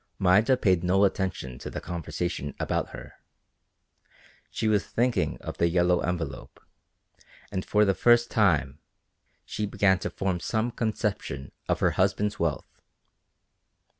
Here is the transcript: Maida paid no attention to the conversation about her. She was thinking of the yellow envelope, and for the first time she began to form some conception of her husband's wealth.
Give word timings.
Maida 0.17 0.57
paid 0.57 0.83
no 0.83 1.05
attention 1.05 1.59
to 1.59 1.69
the 1.69 1.79
conversation 1.79 2.55
about 2.59 2.89
her. 2.89 3.19
She 4.49 4.67
was 4.67 4.83
thinking 4.83 5.37
of 5.41 5.59
the 5.59 5.69
yellow 5.69 5.99
envelope, 5.99 6.59
and 7.51 7.63
for 7.63 7.85
the 7.85 7.93
first 7.93 8.31
time 8.31 8.79
she 9.45 9.67
began 9.67 9.99
to 9.99 10.09
form 10.09 10.39
some 10.39 10.71
conception 10.71 11.51
of 11.69 11.81
her 11.81 11.91
husband's 11.91 12.39
wealth. 12.39 12.81